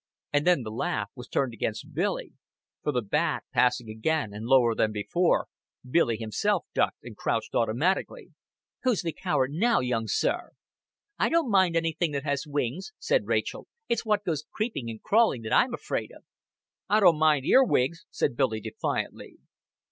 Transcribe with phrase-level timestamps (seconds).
[0.33, 2.33] And then the laugh was turned against Billy;
[2.81, 5.45] for the bat passing again and lower than before,
[5.87, 8.29] Billy himself ducked and crouched automatically.
[8.81, 10.53] "Who's the coward now, young sir?"
[11.19, 13.67] "I don't mind anything that has wings," said Rachel.
[13.89, 16.23] "It's what goes creeping and crawling that I'm afraid of."
[16.89, 19.37] "I don't mind ear wigs," said Billy defiantly.